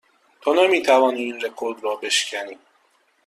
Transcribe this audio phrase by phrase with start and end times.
[0.41, 2.57] تو نمی توانی این رکورد را بشکنی.